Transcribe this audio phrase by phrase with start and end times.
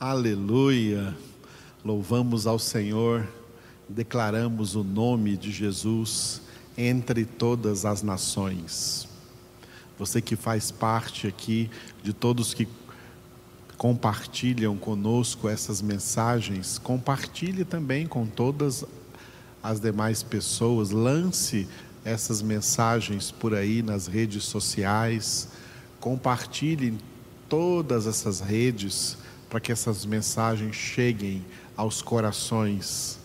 [0.00, 1.12] Aleluia.
[1.84, 3.26] Louvamos ao Senhor,
[3.88, 6.40] declaramos o nome de Jesus
[6.76, 9.08] entre todas as nações.
[9.98, 11.68] Você que faz parte aqui
[12.00, 12.68] de todos que
[13.76, 18.84] compartilham conosco essas mensagens, compartilhe também com todas
[19.60, 21.66] as demais pessoas, lance
[22.04, 25.48] essas mensagens por aí nas redes sociais,
[25.98, 26.98] compartilhe em
[27.48, 29.18] todas essas redes
[29.48, 31.44] para que essas mensagens cheguem
[31.76, 33.18] aos corações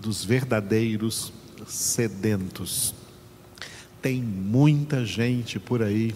[0.00, 1.32] dos verdadeiros
[1.66, 2.94] sedentos.
[4.02, 6.14] Tem muita gente por aí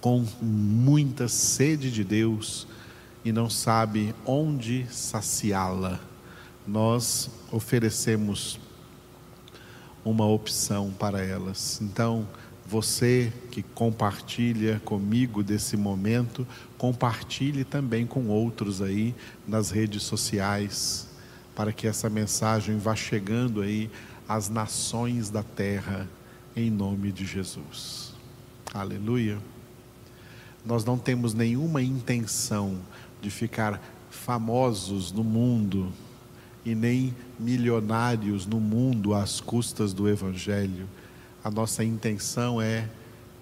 [0.00, 2.66] com muita sede de Deus
[3.24, 6.00] e não sabe onde saciá-la.
[6.66, 8.58] Nós oferecemos
[10.04, 11.80] uma opção para elas.
[11.82, 12.26] Então,
[12.68, 16.46] você que compartilha comigo desse momento,
[16.76, 19.14] compartilhe também com outros aí
[19.46, 21.08] nas redes sociais,
[21.56, 23.90] para que essa mensagem vá chegando aí
[24.28, 26.06] às nações da terra,
[26.54, 28.12] em nome de Jesus.
[28.74, 29.38] Aleluia.
[30.62, 32.78] Nós não temos nenhuma intenção
[33.22, 35.90] de ficar famosos no mundo
[36.66, 40.86] e nem milionários no mundo às custas do Evangelho
[41.48, 42.86] a nossa intenção é,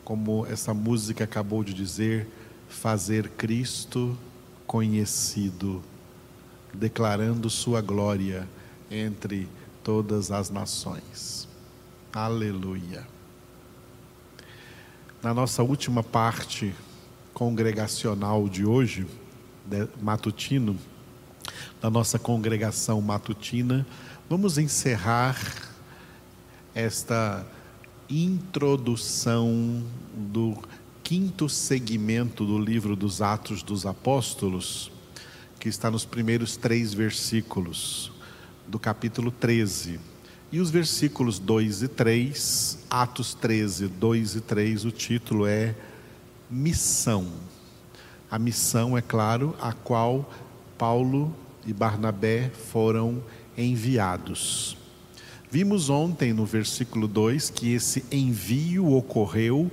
[0.04, 2.28] como essa música acabou de dizer,
[2.68, 4.16] fazer Cristo
[4.64, 5.82] conhecido,
[6.72, 8.48] declarando Sua glória
[8.88, 9.48] entre
[9.82, 11.48] todas as nações.
[12.12, 13.04] Aleluia.
[15.20, 16.72] Na nossa última parte
[17.34, 19.04] congregacional de hoje,
[20.00, 20.78] matutino,
[21.80, 23.84] da nossa congregação matutina,
[24.30, 25.36] vamos encerrar
[26.72, 27.44] esta
[28.08, 29.82] introdução
[30.14, 30.56] do
[31.02, 34.90] quinto segmento do livro dos Atos dos Apóstolos,
[35.58, 38.12] que está nos primeiros três versículos
[38.66, 39.98] do capítulo 13.
[40.52, 45.74] E os versículos 2 e 3, Atos 13, 2 e 3, o título é
[46.48, 47.26] Missão.
[48.30, 50.32] A missão, é claro, a qual
[50.78, 51.34] Paulo
[51.66, 53.22] e Barnabé foram
[53.58, 54.76] enviados.
[55.50, 59.70] Vimos ontem no versículo 2 que esse envio ocorreu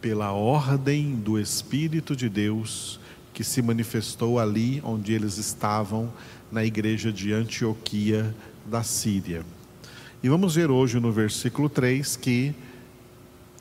[0.00, 3.00] pela ordem do Espírito de Deus
[3.32, 6.12] que se manifestou ali onde eles estavam,
[6.52, 8.32] na igreja de Antioquia
[8.64, 9.44] da Síria.
[10.22, 12.54] E vamos ver hoje no versículo 3 que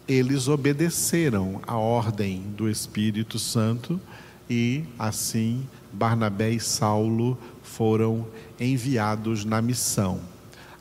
[0.08, 4.00] eles obedeceram a ordem do Espírito Santo
[4.48, 8.28] e assim Barnabé e Saulo foram
[8.60, 10.33] enviados na missão.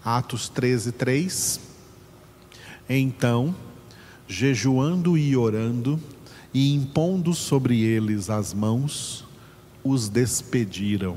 [0.04, 1.60] Atos 13, 3.
[2.88, 3.54] Então,
[4.26, 6.00] jejuando e orando,
[6.52, 9.24] e impondo sobre eles as mãos,
[9.84, 11.16] os despediram.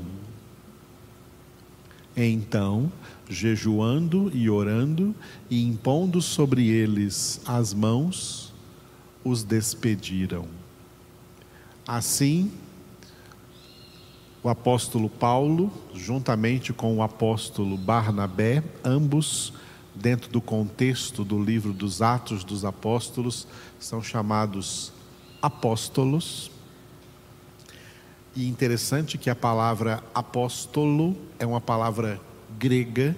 [2.16, 2.90] Então,
[3.28, 5.14] jejuando e orando,
[5.50, 8.54] e impondo sobre eles as mãos,
[9.24, 10.46] os despediram.
[11.86, 12.50] Assim,
[14.46, 19.52] o apóstolo Paulo, juntamente com o apóstolo Barnabé, ambos,
[19.92, 23.48] dentro do contexto do livro dos Atos dos Apóstolos,
[23.80, 24.92] são chamados
[25.42, 26.48] apóstolos.
[28.36, 32.20] E interessante que a palavra apóstolo é uma palavra
[32.56, 33.16] grega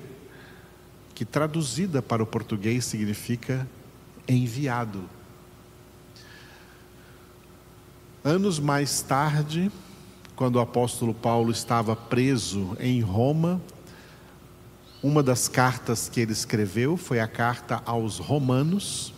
[1.14, 3.68] que traduzida para o português significa
[4.26, 5.04] enviado.
[8.24, 9.70] Anos mais tarde,
[10.38, 13.60] quando o apóstolo Paulo estava preso em Roma,
[15.02, 19.12] uma das cartas que ele escreveu foi a carta aos Romanos,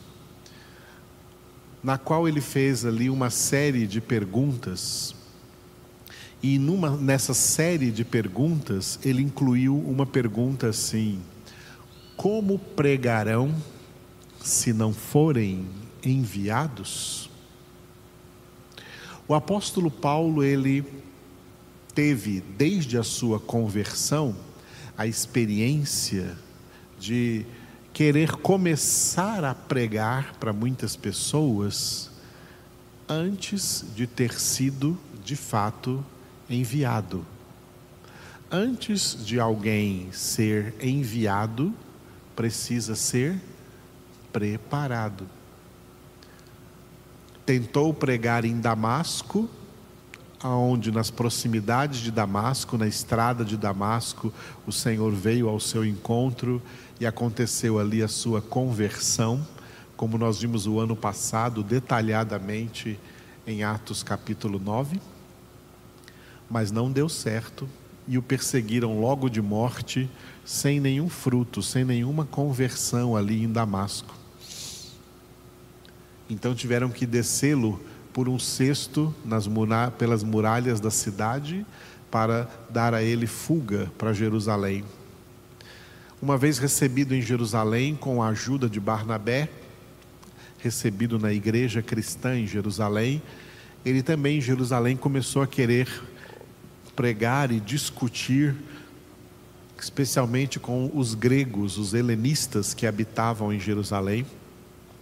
[1.84, 5.14] na qual ele fez ali uma série de perguntas.
[6.42, 11.20] E numa, nessa série de perguntas, ele incluiu uma pergunta assim:
[12.16, 13.54] Como pregarão
[14.42, 15.66] se não forem
[16.02, 17.28] enviados?
[19.28, 20.82] O apóstolo Paulo, ele
[21.90, 24.34] teve desde a sua conversão
[24.96, 26.36] a experiência
[26.98, 27.44] de
[27.92, 32.10] querer começar a pregar para muitas pessoas
[33.08, 36.04] antes de ter sido de fato
[36.48, 37.26] enviado.
[38.50, 41.74] Antes de alguém ser enviado,
[42.34, 43.40] precisa ser
[44.32, 45.26] preparado.
[47.44, 49.48] Tentou pregar em Damasco,
[50.42, 54.32] aonde nas proximidades de Damasco, na estrada de Damasco,
[54.66, 56.62] o Senhor veio ao seu encontro
[56.98, 59.46] e aconteceu ali a sua conversão,
[59.96, 62.98] como nós vimos o ano passado detalhadamente
[63.46, 65.00] em Atos capítulo 9.
[66.48, 67.68] mas não deu certo
[68.08, 70.10] e o perseguiram logo de morte,
[70.44, 74.12] sem nenhum fruto, sem nenhuma conversão ali em Damasco.
[76.28, 77.80] Então tiveram que descê-lo
[78.12, 79.48] por um cesto nas
[79.98, 81.64] pelas muralhas da cidade
[82.10, 84.84] para dar a ele fuga para Jerusalém.
[86.20, 89.48] Uma vez recebido em Jerusalém com a ajuda de Barnabé,
[90.58, 93.22] recebido na igreja cristã em Jerusalém,
[93.84, 95.88] ele também em Jerusalém começou a querer
[96.94, 98.54] pregar e discutir,
[99.80, 104.26] especialmente com os gregos, os helenistas que habitavam em Jerusalém.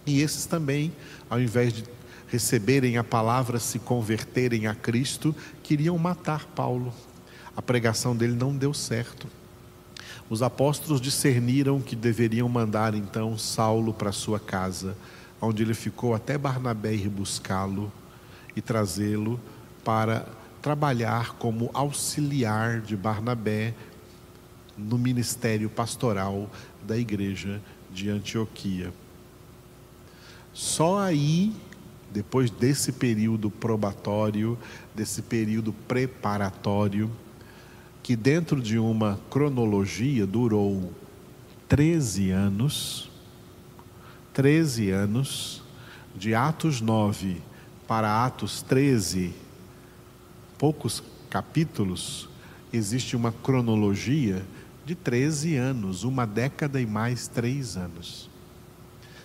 [0.05, 0.93] E esses também,
[1.29, 1.83] ao invés de
[2.29, 6.93] receberem a palavra, se converterem a Cristo, queriam matar Paulo.
[7.55, 9.27] A pregação dele não deu certo.
[10.29, 14.95] Os apóstolos discerniram que deveriam mandar então Saulo para sua casa,
[15.41, 17.91] onde ele ficou até Barnabé ir buscá-lo
[18.55, 19.39] e trazê-lo
[19.83, 20.27] para
[20.61, 23.73] trabalhar como auxiliar de Barnabé
[24.77, 26.49] no ministério pastoral
[26.85, 27.59] da igreja
[27.91, 28.93] de Antioquia.
[30.53, 31.53] Só aí,
[32.11, 34.57] depois desse período probatório,
[34.95, 37.09] desse período preparatório,
[38.01, 40.91] que dentro de uma cronologia durou
[41.67, 43.09] 13 anos,
[44.33, 45.61] 13 anos,
[46.15, 47.41] de Atos 9
[47.87, 49.33] para Atos 13,
[50.57, 52.27] poucos capítulos,
[52.73, 54.43] existe uma cronologia
[54.85, 58.29] de 13 anos, uma década e mais três anos.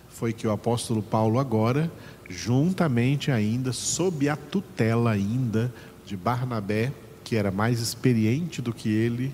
[0.08, 1.90] Foi que o apóstolo Paulo agora,
[2.28, 5.72] juntamente ainda, sob a tutela ainda
[6.06, 6.92] de Barnabé,
[7.22, 9.32] que era mais experiente do que ele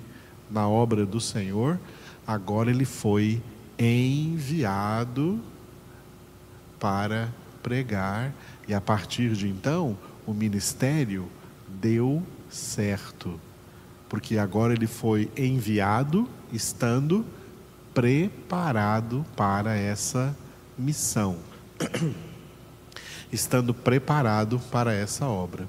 [0.50, 1.78] na obra do Senhor,
[2.26, 3.42] agora ele foi
[3.78, 5.40] enviado
[6.78, 7.28] para
[7.62, 8.32] pregar.
[8.66, 9.96] E a partir de então,
[10.26, 11.28] o ministério
[11.69, 13.40] deu certo,
[14.08, 17.25] porque agora ele foi enviado, estando
[17.94, 20.37] preparado para essa
[20.78, 21.38] missão,
[23.32, 25.69] estando preparado para essa obra.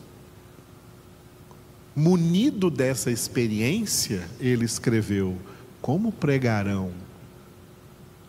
[1.96, 5.38] Munido dessa experiência, ele escreveu:
[5.81, 6.92] Como pregarão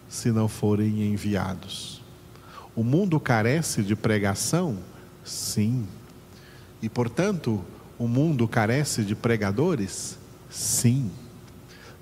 [0.08, 2.02] se não forem enviados?
[2.74, 4.78] O mundo carece de pregação?
[5.24, 5.86] Sim.
[6.82, 7.62] E, portanto,
[7.98, 10.18] o mundo carece de pregadores?
[10.50, 11.10] Sim.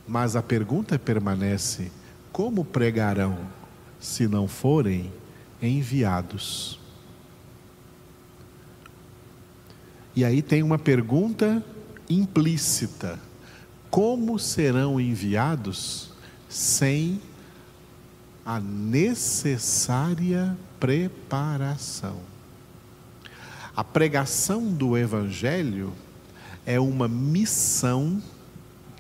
[0.08, 1.92] Mas a pergunta permanece:
[2.32, 3.38] como pregarão
[4.00, 5.12] se não forem
[5.60, 6.79] enviados?
[10.14, 11.64] E aí tem uma pergunta
[12.08, 13.18] implícita:
[13.90, 16.10] como serão enviados
[16.48, 17.20] sem
[18.44, 22.18] a necessária preparação.
[23.76, 25.92] A pregação do Evangelho
[26.66, 28.20] é uma missão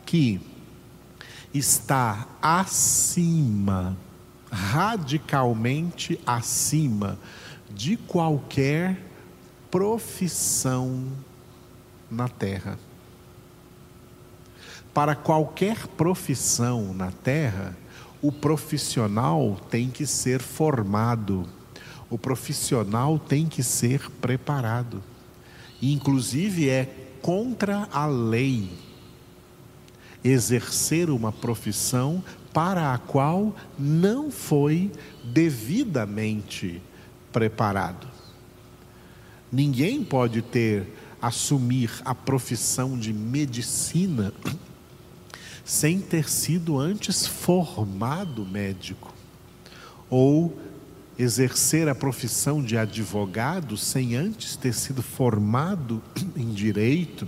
[0.06, 0.40] que
[1.52, 3.96] está acima,
[4.50, 7.18] radicalmente acima
[7.68, 9.09] de qualquer
[9.70, 11.04] profissão
[12.10, 12.78] na terra.
[14.92, 17.76] Para qualquer profissão na terra,
[18.20, 21.46] o profissional tem que ser formado,
[22.10, 25.02] o profissional tem que ser preparado.
[25.80, 26.84] inclusive, é
[27.22, 28.70] contra a lei
[30.22, 34.90] exercer uma profissão para a qual não foi
[35.24, 36.82] devidamente
[37.32, 38.09] preparado.
[39.52, 40.86] Ninguém pode ter
[41.20, 44.32] assumir a profissão de medicina
[45.64, 49.12] sem ter sido antes formado médico,
[50.08, 50.56] ou
[51.18, 56.02] exercer a profissão de advogado sem antes ter sido formado
[56.36, 57.26] em direito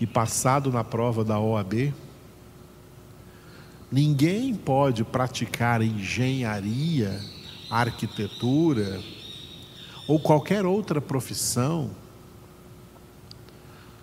[0.00, 1.92] e passado na prova da OAB.
[3.90, 7.18] Ninguém pode praticar engenharia,
[7.70, 9.02] arquitetura
[10.08, 11.90] ou qualquer outra profissão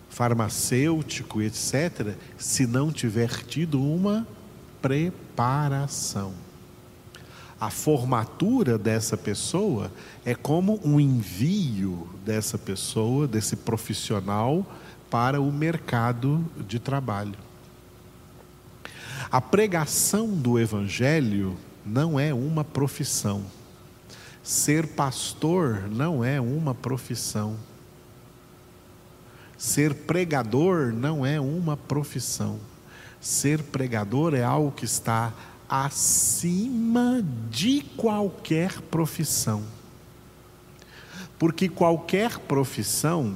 [0.07, 4.25] farmacêutico, etc., se não tiver tido uma
[4.81, 6.31] preparação.
[7.59, 9.91] A formatura dessa pessoa
[10.23, 14.65] é como um envio dessa pessoa, desse profissional,
[15.09, 17.37] para o mercado de trabalho.
[19.29, 23.43] A pregação do Evangelho não é uma profissão.
[24.45, 27.57] Ser pastor não é uma profissão.
[29.57, 32.59] Ser pregador não é uma profissão.
[33.19, 35.33] Ser pregador é algo que está
[35.67, 39.63] acima de qualquer profissão.
[41.39, 43.35] Porque qualquer profissão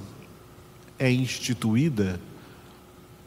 [1.00, 2.22] é instituída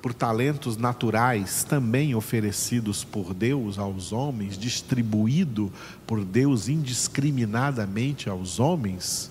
[0.03, 5.73] por talentos naturais também oferecidos por Deus aos homens, distribuído
[6.05, 9.31] por Deus indiscriminadamente aos homens,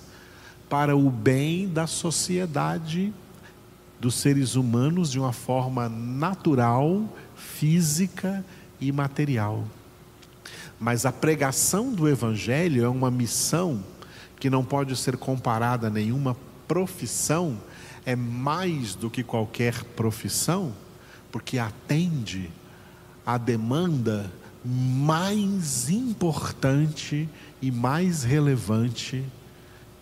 [0.69, 3.13] para o bem da sociedade
[3.99, 7.03] dos seres humanos de uma forma natural,
[7.35, 8.43] física
[8.79, 9.65] e material.
[10.79, 13.83] Mas a pregação do Evangelho é uma missão
[14.39, 16.35] que não pode ser comparada a nenhuma
[16.67, 17.57] profissão,
[18.05, 20.73] é mais do que qualquer profissão,
[21.31, 22.49] porque atende
[23.25, 24.31] a demanda
[24.63, 27.27] mais importante
[27.61, 29.23] e mais relevante,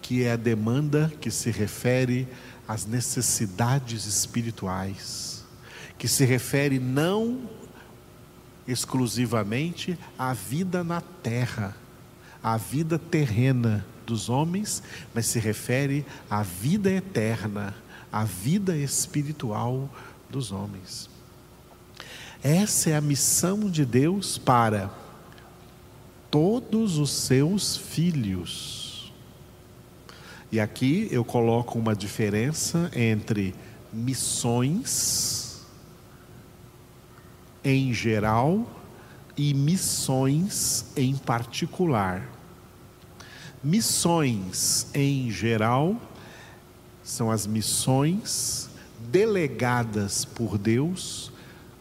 [0.02, 2.28] que é a demanda que se refere
[2.68, 5.46] às necessidades espirituais,
[5.98, 7.50] que se refere não
[8.68, 11.76] exclusivamente à vida na terra,
[12.42, 14.82] à vida terrena dos homens,
[15.14, 17.76] mas se refere à vida eterna,
[18.12, 19.90] à vida espiritual
[20.30, 21.10] dos homens.
[22.42, 24.90] Essa é a missão de Deus para
[26.32, 29.12] todos os seus filhos.
[30.52, 33.54] E aqui eu coloco uma diferença entre
[33.92, 35.62] missões
[37.64, 38.68] em geral
[39.36, 42.28] e missões em particular.
[43.64, 45.96] Missões em geral
[47.10, 48.70] são as missões
[49.12, 51.32] delegadas por Deus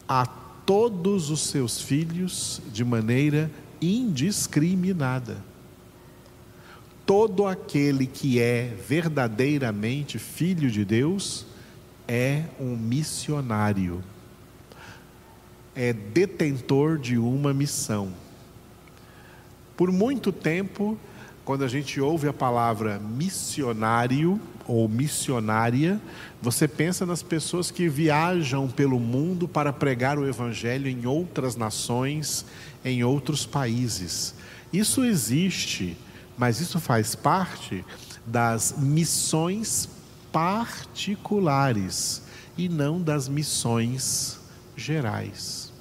[0.07, 5.37] a todos os seus filhos de maneira indiscriminada.
[7.05, 11.45] Todo aquele que é verdadeiramente filho de Deus
[12.07, 14.03] é um missionário,
[15.75, 18.11] é detentor de uma missão.
[19.77, 20.97] Por muito tempo,
[21.49, 25.99] quando a gente ouve a palavra missionário ou missionária,
[26.39, 32.45] você pensa nas pessoas que viajam pelo mundo para pregar o evangelho em outras nações,
[32.85, 34.35] em outros países.
[34.71, 35.97] Isso existe,
[36.37, 37.83] mas isso faz parte
[38.27, 39.89] das missões
[40.31, 42.21] particulares
[42.55, 44.37] e não das missões
[44.77, 45.73] gerais.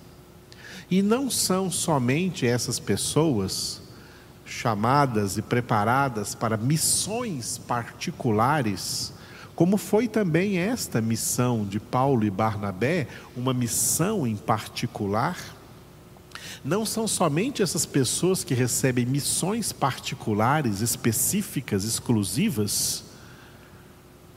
[0.90, 3.77] E não são somente essas pessoas
[4.48, 9.12] chamadas e preparadas para missões particulares,
[9.54, 15.36] como foi também esta missão de Paulo e Barnabé, uma missão em particular.
[16.64, 23.04] Não são somente essas pessoas que recebem missões particulares, específicas, exclusivas,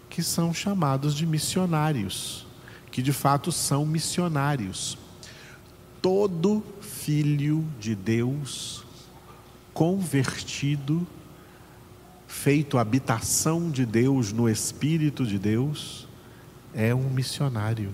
[0.09, 2.45] que são chamados de missionários,
[2.91, 4.97] que de fato são missionários.
[6.01, 8.83] Todo filho de Deus
[9.73, 11.05] convertido,
[12.27, 16.07] feito habitação de Deus no Espírito de Deus,
[16.73, 17.93] é um missionário,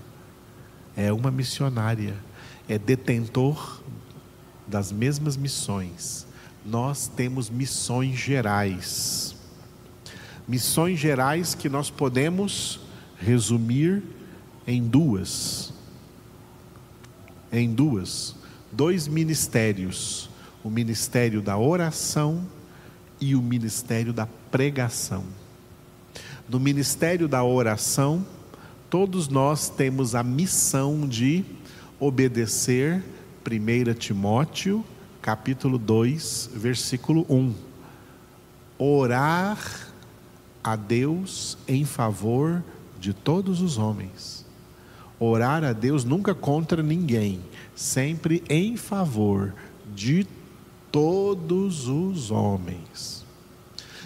[0.96, 2.16] é uma missionária,
[2.68, 3.80] é detentor
[4.66, 6.26] das mesmas missões.
[6.64, 9.34] Nós temos missões gerais.
[10.46, 12.80] Missões gerais que nós podemos
[13.18, 14.02] resumir
[14.66, 15.72] em duas.
[17.50, 18.36] Em duas.
[18.70, 20.27] Dois ministérios
[20.62, 22.46] o ministério da oração
[23.20, 25.24] e o ministério da pregação.
[26.48, 28.24] No ministério da oração,
[28.88, 31.44] todos nós temos a missão de
[32.00, 33.02] obedecer
[33.46, 34.84] 1 Timóteo,
[35.20, 37.54] capítulo 2, versículo 1.
[38.78, 39.88] Orar
[40.62, 42.62] a Deus em favor
[43.00, 44.46] de todos os homens.
[45.20, 47.40] Orar a Deus nunca contra ninguém,
[47.74, 49.54] sempre em favor
[49.94, 50.26] de
[50.90, 53.24] todos os homens.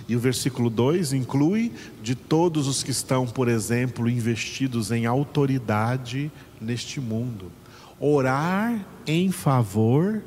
[0.08, 1.72] E o versículo 2 inclui
[2.02, 7.50] de todos os que estão, por exemplo, investidos em autoridade neste mundo.
[8.00, 10.22] Orar em favor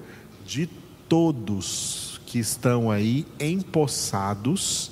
[0.46, 0.70] de
[1.10, 4.92] todos que estão aí empossados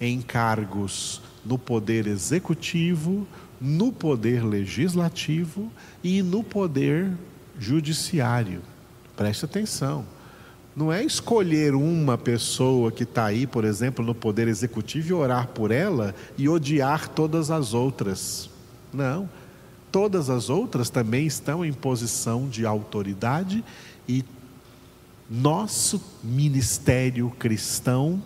[0.00, 3.26] em cargos no poder executivo,
[3.60, 5.70] no poder legislativo
[6.02, 7.12] e no poder
[7.58, 8.62] judiciário.
[9.16, 10.04] Preste atenção.
[10.74, 15.48] Não é escolher uma pessoa que está aí, por exemplo, no poder executivo e orar
[15.48, 18.48] por ela e odiar todas as outras.
[18.92, 19.28] Não.
[19.90, 23.62] Todas as outras também estão em posição de autoridade
[24.08, 24.24] e
[25.28, 28.22] nosso ministério cristão,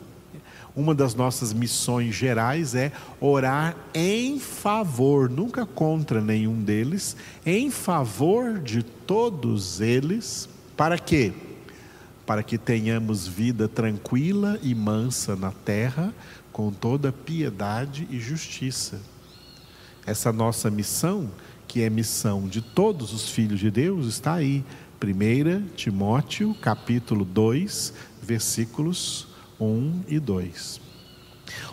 [0.74, 8.58] uma das nossas missões gerais é orar em favor, nunca contra nenhum deles, em favor
[8.58, 11.32] de todos eles, para quê?
[12.26, 16.12] Para que tenhamos vida tranquila e mansa na terra,
[16.52, 19.00] com toda piedade e justiça.
[20.04, 21.30] essa nossa missão,
[21.66, 24.64] que é missão de todos os filhos de Deus, está aí.
[25.02, 27.92] 1 Timóteo, capítulo 2,
[28.22, 29.28] versículos
[29.60, 30.80] 1 e 2.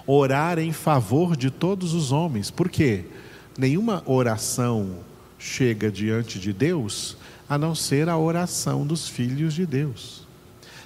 [0.05, 2.51] Orar em favor de todos os homens.
[2.51, 3.05] Por quê?
[3.57, 4.97] Nenhuma oração
[5.37, 7.17] chega diante de Deus
[7.47, 10.22] a não ser a oração dos filhos de Deus.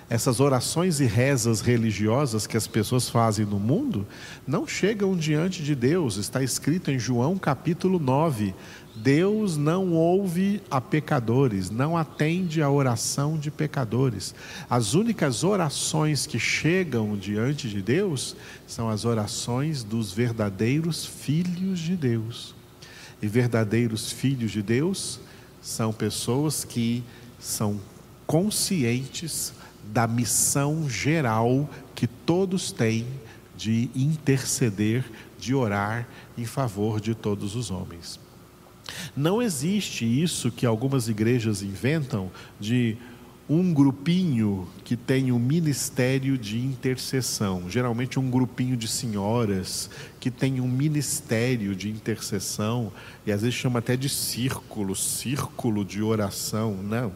[0.09, 4.07] Essas orações e rezas religiosas que as pessoas fazem no mundo
[4.47, 6.15] não chegam diante de Deus.
[6.15, 8.55] Está escrito em João capítulo 9:
[8.95, 14.33] Deus não ouve a pecadores, não atende a oração de pecadores.
[14.69, 18.33] As únicas orações que chegam diante de Deus
[18.65, 22.55] são as orações dos verdadeiros filhos de Deus.
[23.21, 25.19] E verdadeiros filhos de Deus
[25.61, 27.03] são pessoas que
[27.37, 27.77] são
[28.25, 29.53] conscientes
[29.91, 33.05] da missão geral que todos têm
[33.55, 35.03] de interceder,
[35.39, 38.19] de orar em favor de todos os homens.
[39.15, 42.97] Não existe isso que algumas igrejas inventam de
[43.49, 49.89] um grupinho que tem um ministério de intercessão, geralmente um grupinho de senhoras
[50.19, 52.91] que tem um ministério de intercessão,
[53.25, 56.75] e às vezes chama até de círculo, círculo de oração.
[56.83, 57.13] Não,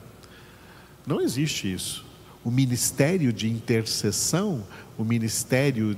[1.06, 2.11] não existe isso.
[2.44, 4.64] O ministério de intercessão,
[4.98, 5.96] o ministério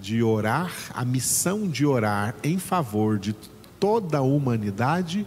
[0.00, 3.34] de orar, a missão de orar em favor de
[3.78, 5.26] toda a humanidade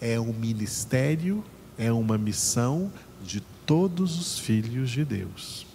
[0.00, 1.44] é um ministério,
[1.76, 2.90] é uma missão
[3.22, 5.66] de todos os filhos de Deus.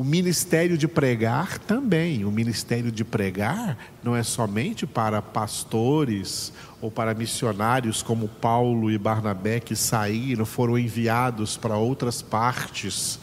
[0.00, 2.24] O ministério de pregar também.
[2.24, 8.96] O ministério de pregar não é somente para pastores ou para missionários como Paulo e
[8.96, 13.18] Barnabé que saíram, foram enviados para outras partes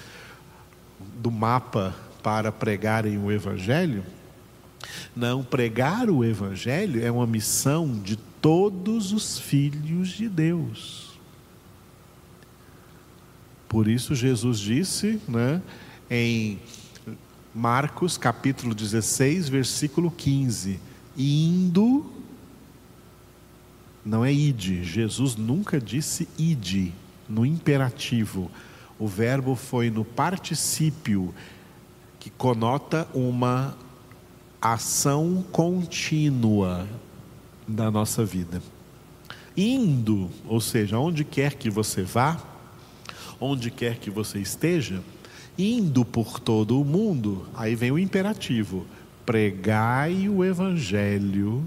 [1.15, 4.03] do mapa para pregarem o evangelho.
[5.15, 11.19] Não, pregar o evangelho é uma missão de todos os filhos de Deus.
[13.67, 15.59] Por isso Jesus disse, né,
[16.09, 16.59] em
[17.53, 20.79] Marcos capítulo 16, versículo 15:
[21.17, 22.05] indo,
[24.05, 26.93] não é ide, Jesus nunca disse ide,
[27.27, 28.49] no imperativo.
[28.99, 31.33] O verbo foi no particípio,
[32.19, 33.77] que conota uma
[34.61, 36.87] ação contínua
[37.67, 38.61] da nossa vida.
[39.55, 42.41] Indo, ou seja, onde quer que você vá,
[43.39, 45.03] onde quer que você esteja,
[45.57, 48.85] indo por todo o mundo, aí vem o imperativo:
[49.25, 51.63] pregai o evangelho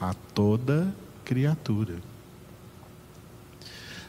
[0.00, 1.96] a toda criatura.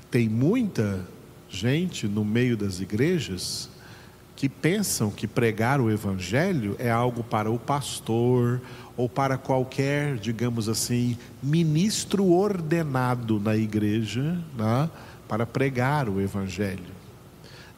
[0.09, 1.05] Tem muita
[1.49, 3.69] gente no meio das igrejas
[4.35, 8.61] que pensam que pregar o evangelho é algo para o pastor
[8.97, 14.89] ou para qualquer, digamos assim, ministro ordenado na igreja, né,
[15.27, 16.93] para pregar o evangelho.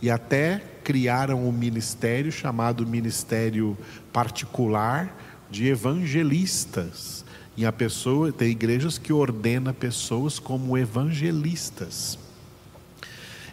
[0.02, 3.76] E até criaram um ministério chamado Ministério
[4.13, 5.17] Particular
[5.50, 7.26] de Evangelistas.
[7.58, 12.19] E a pessoa tem igrejas que ordena pessoas como evangelistas.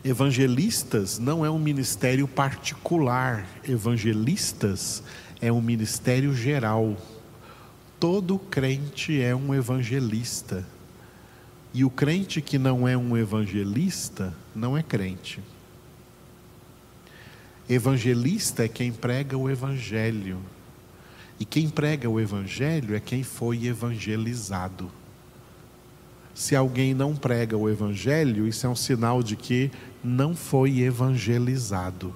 [0.05, 5.03] Evangelistas não é um ministério particular, evangelistas
[5.41, 6.99] é um ministério geral.
[7.99, 10.67] Todo crente é um evangelista.
[11.73, 15.41] E o crente que não é um evangelista não é crente.
[17.73, 20.39] Evangelista é quem prega o Evangelho.
[21.41, 24.91] E quem prega o Evangelho é quem foi evangelizado.
[26.35, 29.71] Se alguém não prega o Evangelho, isso é um sinal de que
[30.05, 32.15] não foi evangelizado.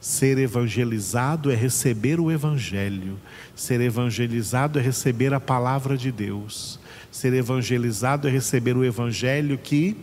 [0.00, 3.18] Ser evangelizado é receber o Evangelho.
[3.54, 6.80] Ser evangelizado é receber a palavra de Deus.
[7.10, 9.96] Ser evangelizado é receber o Evangelho que,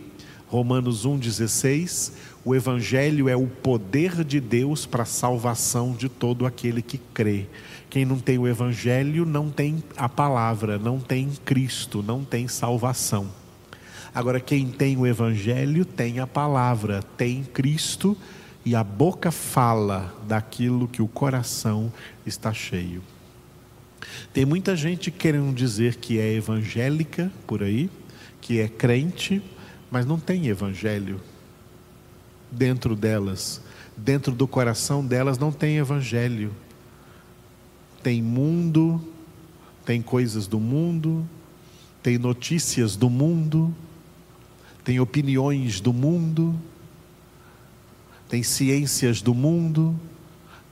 [0.48, 2.12] Romanos 1,16,
[2.48, 7.46] o Evangelho é o poder de Deus para a salvação de todo aquele que crê.
[7.90, 13.28] Quem não tem o Evangelho não tem a palavra, não tem Cristo, não tem salvação.
[14.16, 18.16] Agora, quem tem o Evangelho tem a palavra, tem Cristo
[18.64, 21.92] e a boca fala daquilo que o coração
[22.26, 23.04] está cheio.
[24.32, 27.90] Tem muita gente querendo dizer que é evangélica por aí,
[28.40, 29.44] que é crente,
[29.92, 31.20] mas não tem Evangelho
[32.52, 33.62] dentro delas,
[33.96, 36.54] dentro do coração delas não tem evangelho.
[38.04, 39.02] Tem mundo,
[39.86, 41.28] tem coisas do mundo,
[42.02, 43.74] tem notícias do mundo,
[44.84, 46.56] tem opiniões do mundo,
[48.30, 50.00] tem ciências do mundo,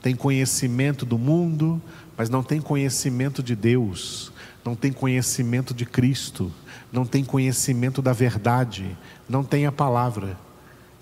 [0.00, 1.80] tem conhecimento do mundo,
[2.16, 4.32] mas não tem conhecimento de Deus,
[4.64, 6.52] não tem conhecimento de Cristo,
[6.92, 8.96] não tem conhecimento da verdade,
[9.28, 10.38] não tem a palavra.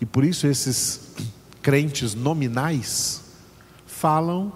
[0.04, 1.14] E por isso esses
[1.62, 3.22] crentes nominais
[3.86, 4.52] falam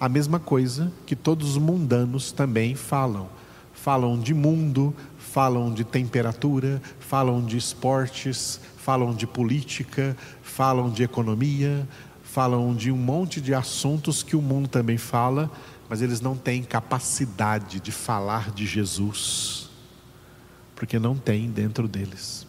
[0.00, 3.28] a mesma coisa que todos os mundanos também falam.
[3.74, 11.86] Falam de mundo, falam de temperatura, falam de esportes, falam de política, falam de economia,
[12.22, 15.50] falam de um monte de assuntos que o mundo também fala,
[15.90, 19.68] mas eles não têm capacidade de falar de Jesus,
[20.74, 22.46] porque não tem dentro deles.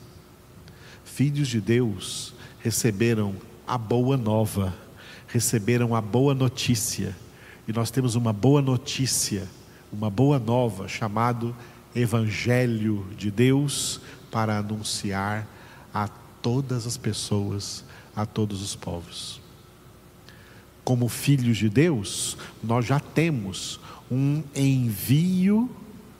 [1.15, 4.75] Filhos de Deus receberam a boa nova,
[5.29, 7.15] receberam a boa notícia,
[7.65, 9.47] e nós temos uma boa notícia,
[9.93, 11.55] uma boa nova, chamado
[11.95, 15.47] Evangelho de Deus, para anunciar
[15.93, 16.09] a
[16.41, 19.39] todas as pessoas, a todos os povos.
[20.83, 23.79] Como filhos de Deus, nós já temos
[24.11, 25.69] um envio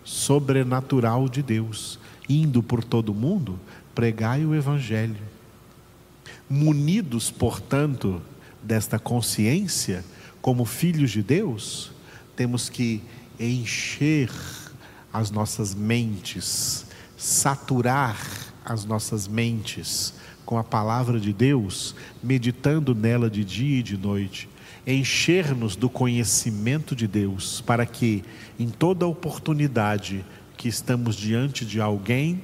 [0.05, 3.59] sobrenatural de Deus, indo por todo o mundo,
[3.95, 5.23] pregai o Evangelho.
[6.49, 8.21] Munidos, portanto,
[8.61, 10.03] desta consciência,
[10.41, 11.91] como filhos de Deus,
[12.35, 13.01] temos que
[13.39, 14.29] encher
[15.11, 16.85] as nossas mentes,
[17.17, 18.17] saturar
[18.63, 20.13] as nossas mentes
[20.45, 24.49] com a palavra de Deus, meditando nela de dia e de noite,
[24.85, 28.23] encher-nos do conhecimento de Deus, para que
[28.59, 30.23] em toda oportunidade
[30.57, 32.41] que estamos diante de alguém,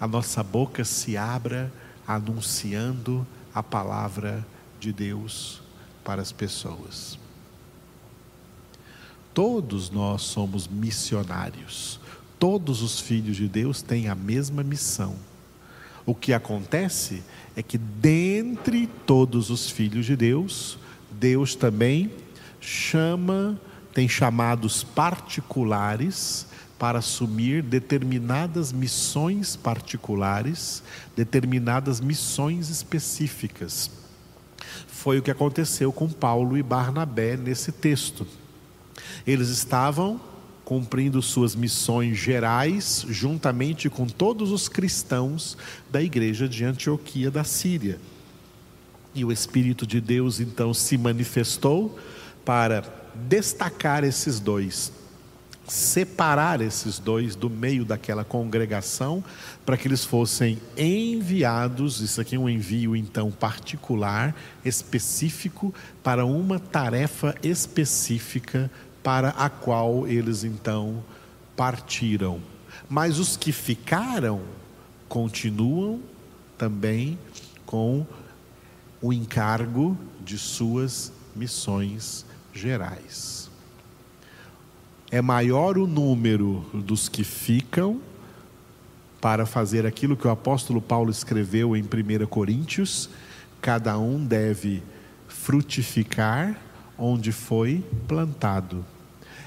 [0.00, 1.72] a nossa boca se abra
[2.06, 4.46] anunciando a palavra
[4.80, 5.62] de Deus
[6.04, 7.18] para as pessoas.
[9.32, 11.98] Todos nós somos missionários.
[12.38, 15.16] Todos os filhos de Deus têm a mesma missão.
[16.06, 17.22] O que acontece
[17.56, 20.78] é que dentre todos os filhos de Deus,
[21.10, 22.12] Deus também
[22.60, 23.58] chama,
[23.92, 26.46] tem chamados particulares
[26.84, 30.82] para assumir determinadas missões particulares,
[31.16, 33.90] determinadas missões específicas.
[34.86, 38.26] Foi o que aconteceu com Paulo e Barnabé nesse texto.
[39.26, 40.20] Eles estavam
[40.62, 45.56] cumprindo suas missões gerais, juntamente com todos os cristãos
[45.90, 47.98] da igreja de Antioquia da Síria.
[49.14, 51.98] E o Espírito de Deus então se manifestou
[52.44, 52.84] para
[53.26, 54.92] destacar esses dois,
[55.66, 59.24] separar esses dois do meio daquela congregação,
[59.64, 62.00] para que eles fossem enviados.
[62.00, 68.70] Isso aqui é um envio então particular, específico, para uma tarefa específica
[69.02, 71.02] para a qual eles então
[71.56, 72.40] partiram.
[72.88, 74.42] Mas os que ficaram
[75.08, 76.00] continuam
[76.56, 77.18] também
[77.66, 78.06] com
[79.00, 83.43] o encargo de suas missões gerais.
[85.14, 88.00] É maior o número dos que ficam
[89.20, 93.08] para fazer aquilo que o apóstolo Paulo escreveu em 1 Coríntios:
[93.60, 94.82] cada um deve
[95.28, 96.60] frutificar
[96.98, 98.84] onde foi plantado.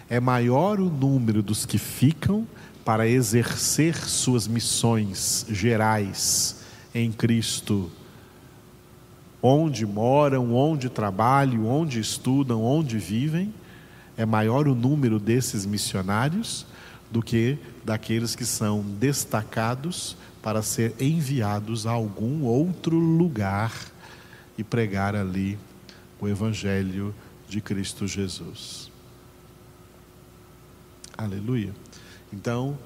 [0.10, 2.48] É maior o número dos que ficam
[2.86, 6.64] para exercer suas missões gerais
[6.96, 7.92] em Cristo
[9.44, 13.54] onde moram, onde trabalham, onde estudam, onde vivem,
[14.18, 16.66] é maior o número desses missionários
[17.10, 23.72] do que daqueles que são destacados para ser enviados a algum outro lugar
[24.58, 25.58] e pregar ali
[26.20, 27.14] o Evangelho
[27.48, 28.92] de Cristo Jesus.
[31.16, 31.74] Aleluia.
[32.34, 32.78] Então,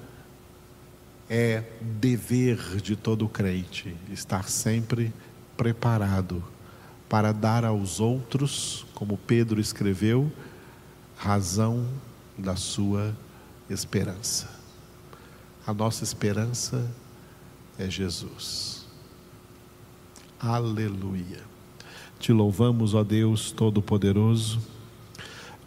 [1.28, 5.12] é dever de todo crente estar sempre
[5.56, 6.44] preparado
[7.08, 10.30] para dar aos outros, como Pedro escreveu,
[11.22, 11.86] razão
[12.36, 13.16] da sua
[13.70, 14.50] esperança.
[15.64, 16.84] A nossa esperança
[17.78, 18.84] é Jesus.
[20.40, 21.38] Aleluia.
[22.18, 24.60] Te louvamos, ó Deus Todo-Poderoso,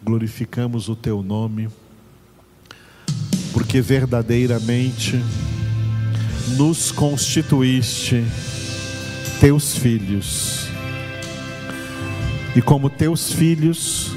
[0.02, 1.70] glorificamos o Teu nome,
[3.54, 5.14] porque verdadeiramente
[6.58, 8.22] nos constituíste
[9.40, 10.66] teus filhos.
[12.54, 14.15] E como teus filhos,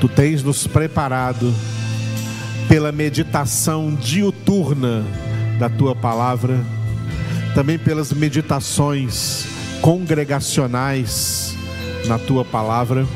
[0.00, 1.52] tu tens nos preparado
[2.68, 5.04] pela meditação diuturna
[5.58, 6.64] da tua palavra,
[7.54, 9.46] também pelas meditações
[9.80, 11.56] congregacionais
[12.06, 13.06] na tua palavra,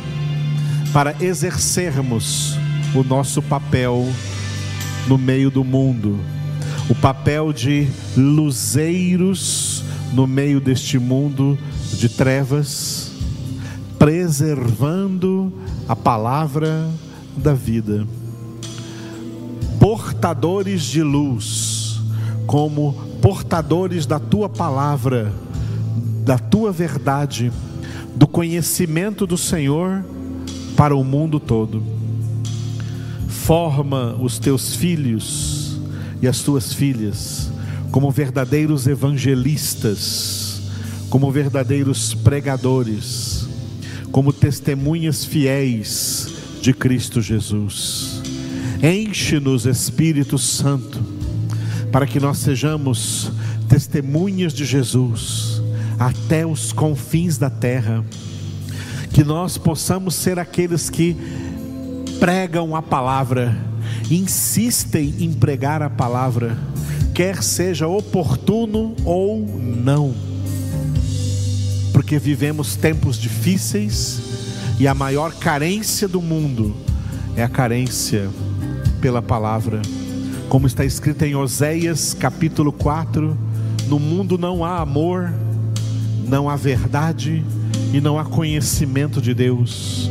[0.92, 2.58] para exercermos
[2.94, 4.08] o nosso papel
[5.06, 6.18] no meio do mundo,
[6.88, 11.58] o papel de luzeiros no meio deste mundo
[11.94, 13.11] de trevas,
[14.02, 15.52] preservando
[15.88, 16.90] a palavra
[17.36, 18.04] da vida.
[19.78, 22.00] portadores de luz,
[22.44, 25.32] como portadores da tua palavra,
[26.24, 27.52] da tua verdade,
[28.16, 30.04] do conhecimento do Senhor
[30.76, 31.80] para o mundo todo.
[33.28, 35.80] Forma os teus filhos
[36.20, 37.52] e as tuas filhas
[37.92, 40.60] como verdadeiros evangelistas,
[41.08, 43.42] como verdadeiros pregadores,
[44.12, 46.28] como testemunhas fiéis
[46.60, 48.22] de Cristo Jesus.
[48.80, 51.02] Enche-nos, Espírito Santo,
[51.90, 53.32] para que nós sejamos
[53.68, 55.60] testemunhas de Jesus
[55.98, 58.04] até os confins da terra,
[59.12, 61.16] que nós possamos ser aqueles que
[62.20, 63.56] pregam a palavra,
[64.10, 66.56] insistem em pregar a palavra
[67.12, 70.14] quer seja oportuno ou não,
[72.12, 74.20] porque vivemos tempos difíceis
[74.78, 76.76] e a maior carência do mundo
[77.34, 78.28] é a carência
[79.00, 79.80] pela palavra,
[80.46, 83.34] como está escrito em Oséias capítulo 4:
[83.88, 85.32] no mundo não há amor,
[86.28, 87.42] não há verdade
[87.94, 90.10] e não há conhecimento de Deus.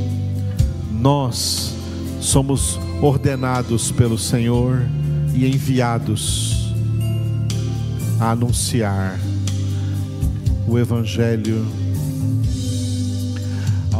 [0.92, 1.76] Nós
[2.20, 4.82] somos ordenados pelo Senhor
[5.36, 6.74] e enviados
[8.20, 9.20] a anunciar
[10.68, 11.81] o Evangelho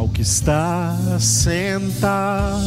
[0.02, 2.62] ao que está sentado.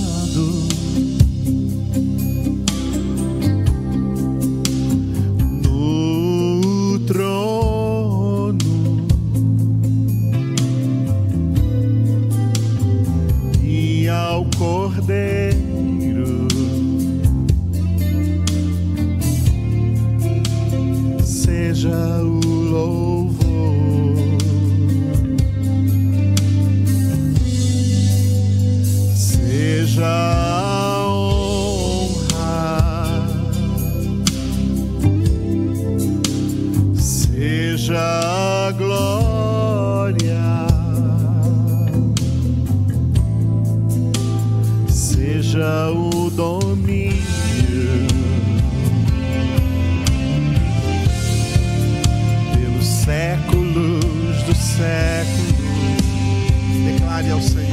[57.14, 57.63] Declare ao Senhor,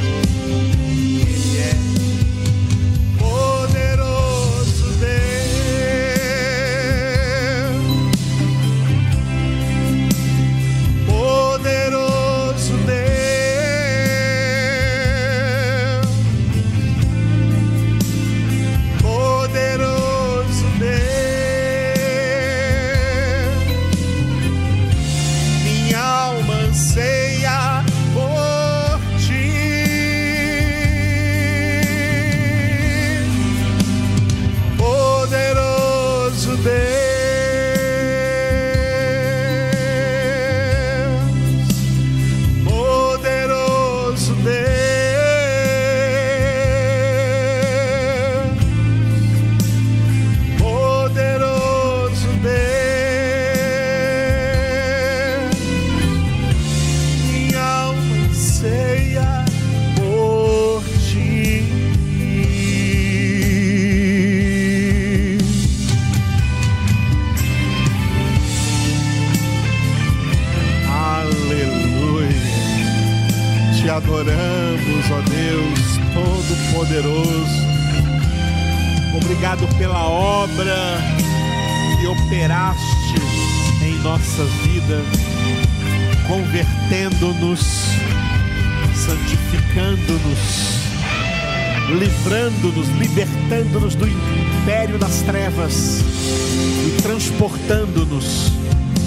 [97.92, 98.52] transportando-nos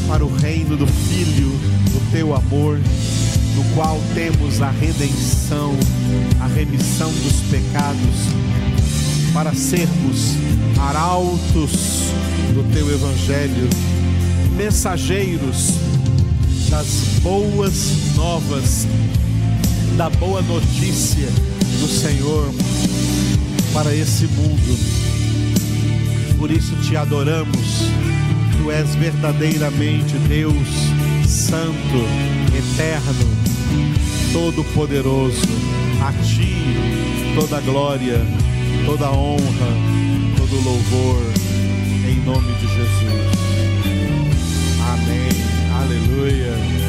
[0.07, 1.51] para o reino do Filho,
[1.91, 2.79] do teu amor,
[3.57, 5.75] no qual temos a redenção,
[6.41, 8.17] a remissão dos pecados,
[9.33, 10.35] para sermos
[10.79, 11.73] arautos
[12.55, 13.69] do teu evangelho,
[14.57, 15.73] mensageiros
[16.71, 16.87] das
[17.23, 18.87] boas novas,
[19.97, 21.29] da boa notícia
[21.81, 22.53] do Senhor
[23.73, 24.79] para esse mundo.
[26.39, 27.89] Por isso te adoramos,
[28.65, 30.69] tu és verdadeiramente Deus
[31.27, 32.01] Santo,
[32.57, 33.29] Eterno,
[34.33, 35.47] Todo-Poderoso.
[36.01, 36.57] A ti
[37.35, 38.21] toda glória,
[38.87, 39.71] toda honra,
[40.37, 41.23] todo louvor,
[42.09, 43.15] em nome de Jesus.
[44.81, 45.29] Amém.
[45.83, 46.84] Aleluia.